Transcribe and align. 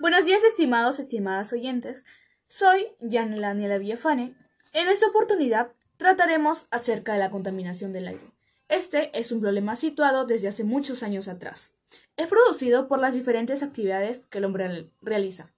Buenos 0.00 0.24
días, 0.24 0.42
estimados, 0.42 0.98
estimadas 0.98 1.52
oyentes. 1.52 2.04
Soy 2.48 2.88
Yanela 3.00 3.48
Daniela 3.48 3.78
Villafane. 3.78 4.34
En 4.72 4.88
esta 4.88 5.06
oportunidad 5.06 5.72
trataremos 5.98 6.66
acerca 6.72 7.12
de 7.12 7.20
la 7.20 7.30
contaminación 7.30 7.92
del 7.92 8.08
aire. 8.08 8.32
Este 8.68 9.16
es 9.18 9.30
un 9.30 9.40
problema 9.40 9.76
situado 9.76 10.24
desde 10.24 10.48
hace 10.48 10.64
muchos 10.64 11.04
años 11.04 11.28
atrás. 11.28 11.70
Es 12.16 12.26
producido 12.26 12.88
por 12.88 12.98
las 12.98 13.14
diferentes 13.14 13.62
actividades 13.62 14.26
que 14.26 14.38
el 14.38 14.46
hombre 14.46 14.90
realiza. 15.00 15.52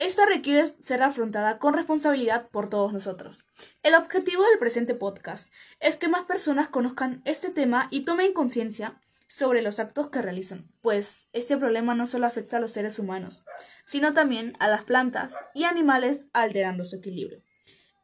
Esta 0.00 0.26
requiere 0.26 0.66
ser 0.66 1.02
afrontada 1.02 1.58
con 1.58 1.74
responsabilidad 1.74 2.48
por 2.50 2.68
todos 2.68 2.92
nosotros. 2.92 3.44
El 3.84 3.94
objetivo 3.94 4.42
del 4.44 4.58
presente 4.58 4.94
podcast 4.94 5.52
es 5.78 5.96
que 5.96 6.08
más 6.08 6.24
personas 6.24 6.68
conozcan 6.68 7.22
este 7.24 7.50
tema 7.50 7.86
y 7.90 8.00
tomen 8.00 8.32
conciencia 8.32 9.00
sobre 9.28 9.62
los 9.62 9.78
actos 9.78 10.08
que 10.08 10.22
realizan, 10.22 10.64
pues 10.80 11.28
este 11.32 11.56
problema 11.56 11.94
no 11.94 12.06
solo 12.06 12.26
afecta 12.26 12.56
a 12.56 12.60
los 12.60 12.72
seres 12.72 12.98
humanos, 12.98 13.44
sino 13.86 14.12
también 14.12 14.54
a 14.58 14.68
las 14.68 14.82
plantas 14.82 15.36
y 15.54 15.64
animales 15.64 16.26
alterando 16.32 16.82
su 16.82 16.96
equilibrio. 16.96 17.42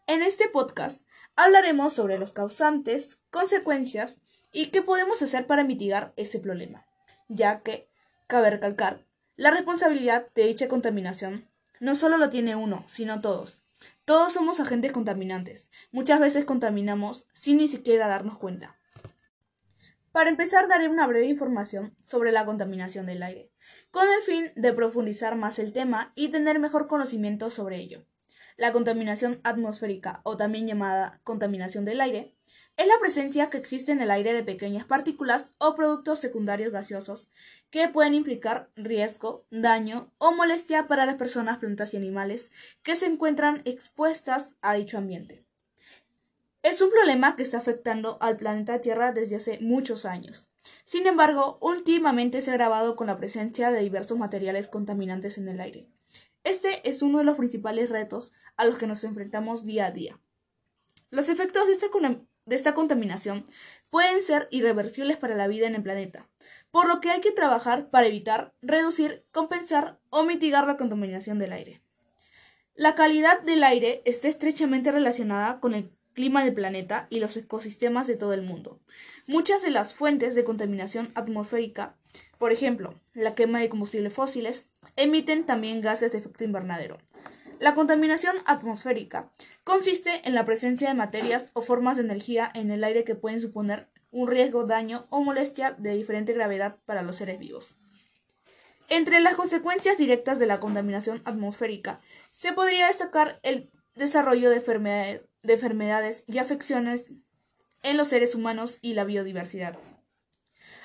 En 0.07 0.23
este 0.23 0.49
podcast 0.49 1.09
hablaremos 1.35 1.95
sobre 1.95 2.19
los 2.19 2.31
causantes, 2.31 3.23
consecuencias 3.31 4.19
y 4.53 4.67
qué 4.67 4.83
podemos 4.83 5.23
hacer 5.23 5.47
para 5.47 5.65
mitigar 5.65 6.13
este 6.17 6.39
problema, 6.39 6.87
ya 7.29 7.61
que, 7.61 7.89
cabe 8.27 8.51
recalcar, 8.51 9.05
la 9.37 9.51
responsabilidad 9.51 10.29
de 10.35 10.47
dicha 10.47 10.69
contaminación 10.69 11.49
no 11.81 11.95
solo 11.95 12.19
lo 12.19 12.29
tiene 12.29 12.55
uno, 12.55 12.85
sino 12.87 13.21
todos. 13.21 13.63
Todos 14.05 14.35
somos 14.35 14.61
agentes 14.61 14.93
contaminantes. 14.93 15.71
Muchas 15.91 16.21
veces 16.21 16.45
contaminamos 16.45 17.27
sin 17.33 17.57
ni 17.57 17.67
siquiera 17.67 18.07
darnos 18.07 18.39
cuenta. 18.39 18.77
Para 20.15 20.31
empezar, 20.31 20.69
daré 20.69 20.89
una 20.89 21.09
breve 21.09 21.27
información 21.27 21.93
sobre 22.05 22.31
la 22.31 22.45
contaminación 22.45 23.05
del 23.05 23.25
aire, 23.25 23.51
con 23.91 24.07
el 24.09 24.23
fin 24.23 24.53
de 24.55 24.73
profundizar 24.73 25.35
más 25.35 25.59
el 25.59 25.73
tema 25.73 26.13
y 26.15 26.29
tener 26.29 26.61
mejor 26.61 26.87
conocimiento 26.87 27.51
sobre 27.51 27.79
ello. 27.79 28.07
La 28.57 28.71
contaminación 28.71 29.41
atmosférica, 29.43 30.21
o 30.23 30.37
también 30.37 30.69
llamada 30.69 31.21
contaminación 31.25 31.85
del 31.85 32.01
aire, 32.01 32.37
es 32.77 32.87
la 32.87 33.01
presencia 33.01 33.51
que 33.51 33.59
existe 33.59 33.91
en 33.91 34.01
el 34.01 34.13
aire 34.13 34.33
de 34.33 34.45
pequeñas 34.45 34.85
partículas 34.85 35.51
o 35.59 35.75
productos 35.75 36.21
secundarios 36.21 36.71
gaseosos 36.71 37.29
que 37.71 37.89
pueden 37.89 38.15
implicar 38.15 38.71
riesgo, 38.77 39.49
daño 39.51 40.13
o 40.19 40.31
molestia 40.31 40.87
para 40.87 41.07
las 41.07 41.17
personas, 41.17 41.59
plantas 41.59 41.93
y 41.93 41.97
animales 41.97 42.53
que 42.85 42.95
se 42.95 43.07
encuentran 43.07 43.63
expuestas 43.65 44.55
a 44.63 44.75
dicho 44.75 44.97
ambiente. 44.97 45.44
Es 46.65 46.81
un 46.81 46.89
problema 46.89 47.37
que 47.37 47.43
está 47.43 47.59
afectando 47.59 48.17
al 48.23 48.39
planeta 48.39 48.81
Tierra 48.81 49.13
desde 49.13 49.37
hace 49.37 49.59
muchos 49.61 50.07
años. 50.07 50.49
Sin 50.87 51.07
embargo, 51.07 51.59
últimamente 51.61 52.41
se 52.41 52.51
ha 52.51 52.55
agravado 52.55 52.97
con 52.97 53.07
la 53.07 53.19
presencia 53.19 53.71
de 53.71 53.83
diversos 53.83 54.17
materiales 54.17 54.67
contaminantes 54.67 55.37
en 55.37 55.47
el 55.51 55.61
aire. 55.61 55.91
Este 56.43 56.89
es 56.89 57.03
uno 57.03 57.19
de 57.19 57.25
los 57.25 57.37
principales 57.37 57.91
retos 57.91 58.33
a 58.57 58.65
los 58.65 58.79
que 58.79 58.87
nos 58.87 59.05
enfrentamos 59.05 59.67
día 59.67 59.85
a 59.85 59.91
día. 59.91 60.19
Los 61.11 61.29
efectos 61.29 61.67
de 61.67 61.75
esta, 61.75 61.89
de 62.47 62.57
esta 62.57 62.73
contaminación 62.73 63.45
pueden 63.91 64.23
ser 64.23 64.49
irreversibles 64.51 65.19
para 65.19 65.35
la 65.35 65.49
vida 65.49 65.67
en 65.67 65.75
el 65.75 65.83
planeta, 65.83 66.31
por 66.71 66.89
lo 66.89 67.03
que 67.03 67.11
hay 67.11 67.21
que 67.21 67.31
trabajar 67.31 67.91
para 67.91 68.07
evitar, 68.07 68.55
reducir, 68.63 69.27
compensar 69.33 70.01
o 70.09 70.25
mitigar 70.25 70.67
la 70.67 70.79
contaminación 70.79 71.39
del 71.39 71.53
aire. 71.53 71.83
La 72.75 72.95
calidad 72.95 73.43
del 73.43 73.65
aire 73.65 74.01
está 74.07 74.29
estrechamente 74.29 74.91
relacionada 74.91 75.61
con 75.61 75.75
el 75.75 75.93
clima 76.15 76.43
del 76.43 76.55
planeta 76.55 77.07
y 77.11 77.21
los 77.21 77.37
ecosistemas 77.37 78.07
de 78.07 78.17
todo 78.17 78.33
el 78.33 78.43
mundo. 78.43 78.81
Muchas 79.27 79.63
de 79.63 79.71
las 79.71 79.95
fuentes 79.95 80.35
de 80.35 80.45
contaminación 80.45 81.11
atmosférica, 81.15 81.97
por 82.39 82.53
ejemplo, 82.53 82.95
la 83.13 83.35
quema 83.35 83.61
de 83.61 83.69
combustibles 83.69 84.13
fósiles, 84.13 84.67
emiten 84.97 85.45
también 85.45 85.81
gases 85.81 86.13
de 86.13 86.19
efecto 86.19 86.45
invernadero. 86.45 86.99
La 87.59 87.75
contaminación 87.75 88.37
atmosférica 88.47 89.31
consiste 89.63 90.23
en 90.25 90.35
la 90.35 90.45
presencia 90.45 90.89
de 90.89 90.95
materias 90.95 91.51
o 91.55 91.61
formas 91.61 91.97
de 91.97 92.03
energía 92.03 92.51
en 92.55 92.71
el 92.71 92.85
aire 92.85 93.05
que 93.05 93.15
pueden 93.15 93.41
suponer 93.41 93.89
un 94.11 94.29
riesgo, 94.29 94.65
daño 94.65 95.07
o 95.11 95.23
molestia 95.23 95.73
de 95.73 95.95
diferente 95.95 96.33
gravedad 96.33 96.77
para 96.87 97.03
los 97.03 97.17
seres 97.17 97.39
vivos. 97.39 97.77
Entre 98.89 99.21
las 99.21 99.35
consecuencias 99.35 99.99
directas 99.99 100.39
de 100.39 100.47
la 100.47 100.61
contaminación 100.61 101.23
atmosférica 101.25 102.01
se 102.31 102.53
podría 102.53 102.89
destacar 102.89 103.41
el 103.43 103.71
desarrollo 103.95 104.51
de 104.51 104.57
enfermedades 104.57 105.23
de 105.45 105.55
enfermedades 105.55 106.25
y 106.27 106.39
afecciones 106.39 107.13
en 107.83 107.97
los 107.97 108.09
seres 108.09 108.35
humanos 108.35 108.79
y 108.81 108.95
la 108.95 109.05
biodiversidad, 109.05 109.79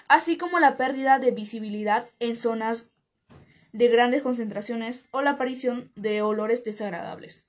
así 0.07 0.37
como 0.37 0.59
la 0.59 0.77
pérdida 0.77 1.17
de 1.17 1.31
visibilidad 1.31 2.09
en 2.19 2.37
zonas 2.37 2.91
de 3.71 3.87
grandes 3.87 4.21
concentraciones 4.21 5.05
o 5.11 5.21
la 5.21 5.31
aparición 5.31 5.91
de 5.95 6.21
olores 6.21 6.63
desagradables. 6.63 7.45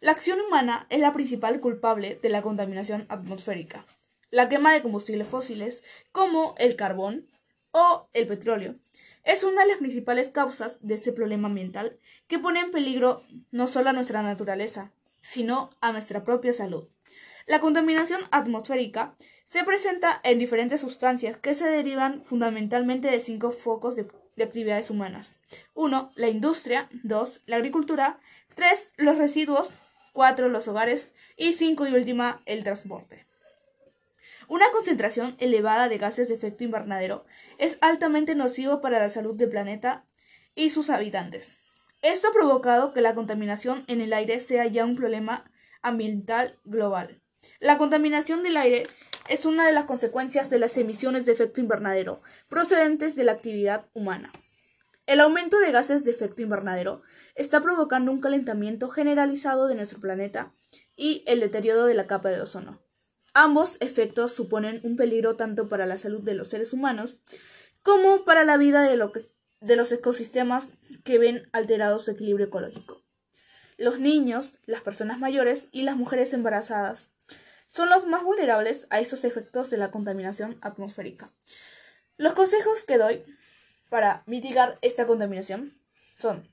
La 0.00 0.12
acción 0.12 0.40
humana 0.40 0.86
es 0.88 1.00
la 1.00 1.12
principal 1.12 1.60
culpable 1.60 2.18
de 2.22 2.30
la 2.30 2.40
contaminación 2.40 3.04
atmosférica. 3.10 3.84
La 4.30 4.48
quema 4.48 4.72
de 4.72 4.80
combustibles 4.80 5.28
fósiles, 5.28 5.82
como 6.10 6.54
el 6.58 6.74
carbón 6.74 7.26
o 7.72 8.08
el 8.14 8.26
petróleo, 8.26 8.76
es 9.24 9.44
una 9.44 9.62
de 9.62 9.68
las 9.68 9.78
principales 9.78 10.30
causas 10.30 10.78
de 10.80 10.94
este 10.94 11.12
problema 11.12 11.48
ambiental 11.48 11.98
que 12.28 12.38
pone 12.38 12.60
en 12.60 12.70
peligro 12.70 13.24
no 13.50 13.66
solo 13.66 13.92
nuestra 13.92 14.22
naturaleza, 14.22 14.92
sino 15.20 15.70
a 15.80 15.92
nuestra 15.92 16.24
propia 16.24 16.52
salud. 16.52 16.88
La 17.46 17.60
contaminación 17.60 18.20
atmosférica 18.30 19.16
se 19.44 19.64
presenta 19.64 20.20
en 20.22 20.38
diferentes 20.38 20.80
sustancias 20.80 21.36
que 21.36 21.54
se 21.54 21.68
derivan 21.68 22.22
fundamentalmente 22.22 23.10
de 23.10 23.18
cinco 23.18 23.50
focos 23.50 23.96
de, 23.96 24.06
actividades 24.40 24.90
humanas. 24.90 25.36
1. 25.74 26.12
La 26.14 26.28
industria. 26.28 26.88
2. 27.02 27.42
La 27.46 27.56
agricultura. 27.56 28.20
3. 28.54 28.92
Los 28.96 29.18
residuos. 29.18 29.72
4. 30.12 30.48
Los 30.48 30.68
hogares. 30.68 31.14
Y 31.36 31.52
5. 31.52 31.88
Y 31.88 31.94
última, 31.94 32.40
el 32.46 32.62
transporte. 32.62 33.26
Una 34.46 34.70
concentración 34.70 35.36
elevada 35.38 35.88
de 35.88 35.98
gases 35.98 36.28
de 36.28 36.34
efecto 36.34 36.64
invernadero 36.64 37.24
es 37.58 37.76
altamente 37.80 38.34
nocivo 38.34 38.80
para 38.80 38.98
la 38.98 39.10
salud 39.10 39.34
del 39.36 39.50
planeta 39.50 40.04
y 40.54 40.70
sus 40.70 40.90
habitantes. 40.90 41.59
Esto 42.02 42.28
ha 42.28 42.32
provocado 42.32 42.92
que 42.92 43.02
la 43.02 43.14
contaminación 43.14 43.84
en 43.86 44.00
el 44.00 44.12
aire 44.12 44.40
sea 44.40 44.66
ya 44.66 44.84
un 44.84 44.96
problema 44.96 45.50
ambiental 45.82 46.58
global. 46.64 47.20
La 47.58 47.78
contaminación 47.78 48.42
del 48.42 48.56
aire 48.56 48.86
es 49.28 49.44
una 49.44 49.66
de 49.66 49.72
las 49.72 49.84
consecuencias 49.84 50.50
de 50.50 50.58
las 50.58 50.76
emisiones 50.78 51.26
de 51.26 51.32
efecto 51.32 51.60
invernadero 51.60 52.22
procedentes 52.48 53.16
de 53.16 53.24
la 53.24 53.32
actividad 53.32 53.86
humana. 53.92 54.32
El 55.06 55.20
aumento 55.20 55.58
de 55.58 55.72
gases 55.72 56.04
de 56.04 56.10
efecto 56.10 56.42
invernadero 56.42 57.02
está 57.34 57.60
provocando 57.60 58.12
un 58.12 58.20
calentamiento 58.20 58.88
generalizado 58.88 59.66
de 59.66 59.74
nuestro 59.74 60.00
planeta 60.00 60.54
y 60.96 61.24
el 61.26 61.40
deterioro 61.40 61.84
de 61.84 61.94
la 61.94 62.06
capa 62.06 62.28
de 62.30 62.40
ozono. 62.40 62.80
Ambos 63.34 63.76
efectos 63.80 64.32
suponen 64.32 64.80
un 64.84 64.96
peligro 64.96 65.36
tanto 65.36 65.68
para 65.68 65.86
la 65.86 65.98
salud 65.98 66.22
de 66.22 66.34
los 66.34 66.48
seres 66.48 66.72
humanos 66.72 67.20
como 67.82 68.24
para 68.24 68.44
la 68.44 68.56
vida 68.56 68.82
de, 68.82 68.96
lo 68.96 69.12
que, 69.12 69.22
de 69.60 69.76
los 69.76 69.92
ecosistemas 69.92 70.68
que 71.04 71.18
ven 71.18 71.48
alterado 71.52 71.98
su 71.98 72.10
equilibrio 72.10 72.46
ecológico. 72.46 73.02
Los 73.76 73.98
niños, 73.98 74.54
las 74.66 74.82
personas 74.82 75.18
mayores 75.18 75.68
y 75.72 75.82
las 75.82 75.96
mujeres 75.96 76.32
embarazadas 76.34 77.12
son 77.66 77.88
los 77.88 78.06
más 78.06 78.24
vulnerables 78.24 78.86
a 78.90 79.00
esos 79.00 79.24
efectos 79.24 79.70
de 79.70 79.76
la 79.76 79.90
contaminación 79.90 80.58
atmosférica. 80.60 81.32
Los 82.16 82.34
consejos 82.34 82.82
que 82.82 82.98
doy 82.98 83.24
para 83.88 84.22
mitigar 84.26 84.78
esta 84.82 85.06
contaminación 85.06 85.80
son 86.18 86.48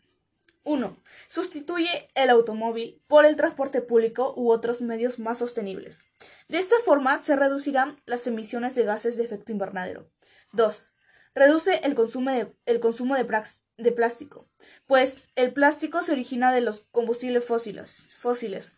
1. 0.63 0.97
Sustituye 1.29 2.09
el 2.13 2.29
automóvil 2.29 3.01
por 3.07 3.25
el 3.25 3.35
transporte 3.35 3.81
público 3.81 4.33
u 4.35 4.51
otros 4.51 4.81
medios 4.81 5.17
más 5.17 5.39
sostenibles. 5.39 6.03
De 6.49 6.59
esta 6.59 6.75
forma 6.83 7.17
se 7.19 7.35
reducirán 7.35 7.99
las 8.05 8.27
emisiones 8.27 8.75
de 8.75 8.83
gases 8.83 9.17
de 9.17 9.23
efecto 9.23 9.51
invernadero. 9.51 10.09
2. 10.51 10.93
Reduce 11.37 11.81
el 11.83 11.93
consumo 11.93 12.31
de, 12.31 12.51
el 12.65 12.79
consumo 12.79 13.15
de, 13.15 13.91
plástico, 13.91 14.47
pues 14.87 15.29
el 15.35 15.53
plástico 15.53 16.01
se 16.01 16.13
origina 16.13 16.51
de 16.51 16.61
los 16.61 16.87
combustibles 16.91 17.45
fósiles, 17.45 18.07
fósiles. 18.15 18.71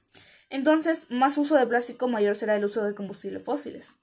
Entonces, 0.49 1.05
más 1.09 1.37
uso 1.37 1.55
de 1.55 1.65
plástico, 1.65 2.09
mayor 2.09 2.35
será 2.35 2.57
el 2.57 2.65
uso 2.65 2.83
de 2.83 2.95
combustibles 2.95 3.45
fósiles. 3.45 3.95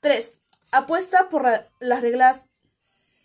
3. 0.00 0.36
Apuesta 0.70 1.28
por 1.28 1.44
las 1.80 2.02
reglas 2.02 2.50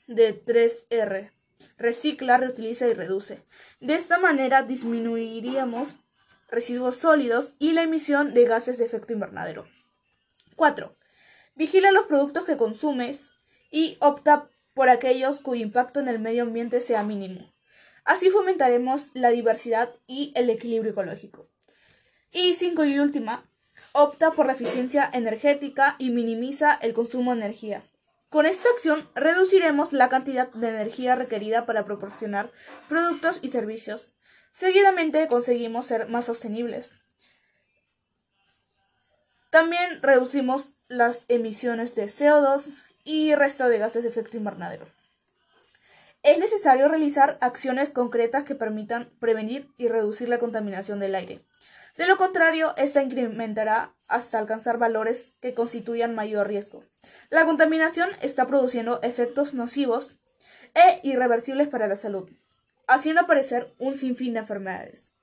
de 0.07 0.43
3R. 0.43 1.31
Recicla, 1.77 2.37
reutiliza 2.37 2.87
y 2.87 2.95
reduce. 2.95 3.43
De 3.79 3.93
esta 3.93 4.17
manera 4.17 4.63
disminuiríamos 4.63 5.97
residuos 6.49 6.95
sólidos 6.95 7.53
y 7.59 7.73
la 7.73 7.83
emisión 7.83 8.33
de 8.33 8.45
gases 8.45 8.79
de 8.79 8.85
efecto 8.85 9.13
invernadero. 9.13 9.67
4. 10.55 10.97
Vigila 11.53 11.91
los 11.91 12.07
productos 12.07 12.45
que 12.45 12.57
consumes 12.57 13.33
y 13.69 13.97
opta 13.99 14.49
por 14.77 14.89
aquellos 14.89 15.39
cuyo 15.39 15.63
impacto 15.63 15.99
en 15.99 16.07
el 16.07 16.19
medio 16.19 16.43
ambiente 16.43 16.81
sea 16.81 17.01
mínimo. 17.01 17.51
Así 18.05 18.29
fomentaremos 18.29 19.09
la 19.15 19.29
diversidad 19.29 19.89
y 20.05 20.31
el 20.35 20.51
equilibrio 20.51 20.91
ecológico. 20.91 21.49
Y 22.31 22.53
cinco 22.53 22.85
y 22.85 22.99
última, 22.99 23.49
opta 23.91 24.33
por 24.33 24.45
la 24.45 24.53
eficiencia 24.53 25.09
energética 25.11 25.95
y 25.97 26.11
minimiza 26.11 26.75
el 26.75 26.93
consumo 26.93 27.31
de 27.31 27.37
energía. 27.37 27.83
Con 28.29 28.45
esta 28.45 28.69
acción 28.69 29.09
reduciremos 29.15 29.93
la 29.93 30.09
cantidad 30.09 30.51
de 30.51 30.69
energía 30.69 31.15
requerida 31.15 31.65
para 31.65 31.83
proporcionar 31.83 32.51
productos 32.87 33.39
y 33.41 33.47
servicios. 33.47 34.13
Seguidamente 34.51 35.25
conseguimos 35.25 35.87
ser 35.87 36.07
más 36.07 36.25
sostenibles. 36.25 36.93
También 39.49 40.03
reducimos 40.03 40.73
las 40.87 41.25
emisiones 41.29 41.95
de 41.95 42.05
CO2 42.05 42.86
y 43.07 43.33
resto 43.35 43.69
de 43.69 43.79
gases 43.79 44.03
de 44.03 44.09
efecto 44.09 44.35
invernadero. 44.35 44.85
Es 46.23 46.39
necesario 46.39 46.89
realizar 46.89 47.37
acciones 47.39 47.89
concretas 47.89 48.43
que 48.43 48.53
permitan 48.53 49.09
prevenir 49.21 49.71
y 49.77 49.87
reducir 49.87 50.27
la 50.27 50.39
contaminación 50.39 50.99
del 50.99 51.15
aire. 51.15 51.39
De 51.95 52.05
lo 52.05 52.17
contrario, 52.17 52.75
esta 52.75 53.01
incrementará 53.01 53.95
hasta 54.09 54.39
alcanzar 54.39 54.77
valores 54.77 55.35
que 55.39 55.53
constituyan 55.53 56.15
mayor 56.15 56.49
riesgo. 56.49 56.83
La 57.29 57.45
contaminación 57.45 58.09
está 58.21 58.45
produciendo 58.45 58.99
efectos 59.01 59.53
nocivos 59.53 60.19
e 60.73 60.99
irreversibles 61.01 61.69
para 61.69 61.87
la 61.87 61.95
salud, 61.95 62.29
haciendo 62.87 63.21
aparecer 63.21 63.73
un 63.77 63.95
sinfín 63.95 64.33
de 64.33 64.39
enfermedades. 64.39 65.13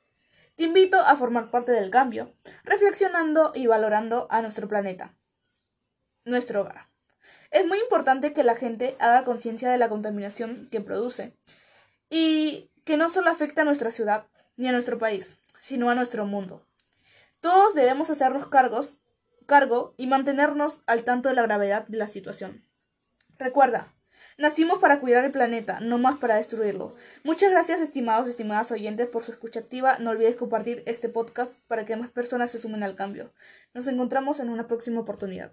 Te 0.56 0.64
invito 0.64 0.98
a 1.00 1.16
formar 1.16 1.50
parte 1.50 1.72
del 1.72 1.90
cambio, 1.90 2.32
reflexionando 2.64 3.52
y 3.54 3.66
valorando 3.66 4.26
a 4.30 4.40
nuestro 4.40 4.68
planeta, 4.68 5.14
nuestro 6.24 6.62
hogar. 6.62 6.93
Es 7.50 7.66
muy 7.66 7.78
importante 7.78 8.32
que 8.32 8.44
la 8.44 8.54
gente 8.54 8.96
haga 8.98 9.24
conciencia 9.24 9.70
de 9.70 9.78
la 9.78 9.88
contaminación 9.88 10.68
que 10.70 10.80
produce 10.80 11.36
y 12.10 12.70
que 12.84 12.96
no 12.96 13.08
solo 13.08 13.30
afecta 13.30 13.62
a 13.62 13.64
nuestra 13.64 13.90
ciudad 13.90 14.26
ni 14.56 14.68
a 14.68 14.72
nuestro 14.72 14.98
país, 14.98 15.36
sino 15.60 15.90
a 15.90 15.94
nuestro 15.94 16.26
mundo. 16.26 16.66
Todos 17.40 17.74
debemos 17.74 18.10
hacernos 18.10 18.46
cargos, 18.46 18.98
cargo 19.46 19.94
y 19.96 20.06
mantenernos 20.06 20.82
al 20.86 21.04
tanto 21.04 21.28
de 21.28 21.34
la 21.34 21.42
gravedad 21.42 21.86
de 21.86 21.98
la 21.98 22.08
situación. 22.08 22.64
Recuerda, 23.38 23.94
nacimos 24.38 24.78
para 24.78 25.00
cuidar 25.00 25.24
el 25.24 25.32
planeta, 25.32 25.80
no 25.80 25.98
más 25.98 26.18
para 26.18 26.36
destruirlo. 26.36 26.94
Muchas 27.24 27.50
gracias, 27.50 27.80
estimados 27.80 28.28
y 28.28 28.30
estimadas 28.30 28.70
oyentes, 28.72 29.08
por 29.08 29.22
su 29.22 29.32
escucha 29.32 29.60
activa. 29.60 29.98
No 29.98 30.10
olvides 30.10 30.36
compartir 30.36 30.82
este 30.86 31.08
podcast 31.08 31.60
para 31.66 31.84
que 31.84 31.96
más 31.96 32.10
personas 32.10 32.50
se 32.50 32.58
sumen 32.58 32.82
al 32.82 32.96
cambio. 32.96 33.32
Nos 33.74 33.88
encontramos 33.88 34.40
en 34.40 34.50
una 34.50 34.66
próxima 34.66 35.00
oportunidad. 35.00 35.52